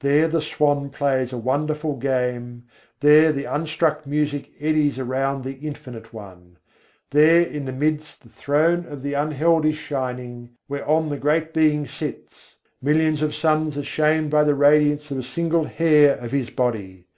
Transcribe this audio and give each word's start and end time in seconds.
There 0.00 0.28
the 0.28 0.40
swan 0.40 0.88
plays 0.88 1.30
a 1.30 1.36
wonderful 1.36 1.96
game, 1.98 2.64
There 3.00 3.32
the 3.32 3.44
Unstruck 3.44 4.06
Music 4.06 4.50
eddies 4.58 4.98
around 4.98 5.44
the 5.44 5.56
Infinite 5.58 6.10
One; 6.10 6.56
There 7.10 7.42
in 7.42 7.66
the 7.66 7.72
midst 7.72 8.22
the 8.22 8.30
Throne 8.30 8.86
of 8.86 9.02
the 9.02 9.12
Unheld 9.12 9.66
is 9.66 9.76
shining, 9.76 10.56
whereon 10.70 11.10
the 11.10 11.18
great 11.18 11.52
Being 11.52 11.86
sits 11.86 12.56
Millions 12.80 13.20
of 13.20 13.34
suns 13.34 13.76
are 13.76 13.82
shamed 13.84 14.30
by 14.30 14.42
the 14.44 14.54
radiance 14.54 15.10
of 15.10 15.18
a 15.18 15.22
single 15.22 15.64
hair 15.66 16.16
of 16.16 16.32
His 16.32 16.48
body. 16.48 17.04